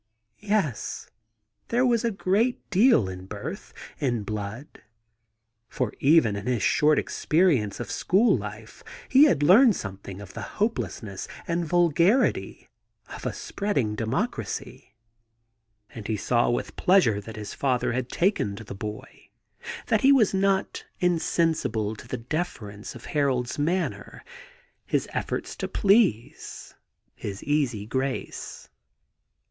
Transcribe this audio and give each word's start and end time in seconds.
Yes, 0.39 1.11
there 1.67 1.85
was 1.85 2.03
a 2.03 2.09
great 2.09 2.67
deal 2.71 3.07
in 3.07 3.27
birth, 3.27 3.71
in 3.99 4.23
blood! 4.23 4.81
For 5.69 5.93
even 5.99 6.35
in 6.35 6.47
his 6.47 6.63
short 6.63 6.97
experience 6.97 7.79
of 7.79 7.91
school 7.91 8.35
life 8.35 8.83
he 9.09 9.25
had 9.25 9.43
learned 9.43 9.75
something 9.75 10.19
of 10.19 10.33
the 10.33 10.41
hopelessness 10.57 11.27
and 11.47 11.65
vulgarity 11.67 12.67
of 13.15 13.27
a 13.27 13.31
spreading 13.31 13.93
democracy. 13.93 14.95
And 15.91 16.07
he 16.07 16.17
saw 16.17 16.49
with 16.49 16.75
pleasure 16.75 17.21
that 17.21 17.35
his 17.35 17.53
father 17.53 17.91
had 17.91 18.09
taken 18.09 18.55
to 18.55 18.63
the 18.63 18.73
boy. 18.73 19.05
68 19.05 19.13
THE 19.13 19.67
GARDEN 19.67 19.67
GOD 19.85 19.89
that 19.89 20.01
he 20.01 20.11
was 20.11 20.33
not 20.33 20.85
insensible 20.99 21.95
to 21.95 22.07
the 22.07 22.17
deference 22.17 22.95
of 22.95 23.05
Harold's 23.05 23.59
manner, 23.59 24.23
his 24.83 25.07
efforts 25.13 25.55
to 25.57 25.67
please, 25.67 26.73
his 27.13 27.43
easy 27.43 27.85
grace. 27.85 28.67